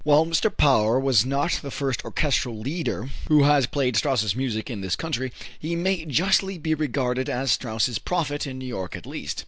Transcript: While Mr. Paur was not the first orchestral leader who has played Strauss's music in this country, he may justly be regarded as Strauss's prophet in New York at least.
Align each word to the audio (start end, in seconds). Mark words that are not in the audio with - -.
While 0.03 0.25
Mr. 0.25 0.49
Paur 0.51 0.99
was 0.99 1.27
not 1.27 1.59
the 1.61 1.69
first 1.69 2.03
orchestral 2.03 2.57
leader 2.59 3.11
who 3.27 3.43
has 3.43 3.67
played 3.67 3.95
Strauss's 3.95 4.35
music 4.35 4.67
in 4.67 4.81
this 4.81 4.95
country, 4.95 5.31
he 5.59 5.75
may 5.75 6.05
justly 6.05 6.57
be 6.57 6.73
regarded 6.73 7.29
as 7.29 7.51
Strauss's 7.51 7.99
prophet 7.99 8.47
in 8.47 8.57
New 8.57 8.65
York 8.65 8.95
at 8.95 9.05
least. 9.05 9.39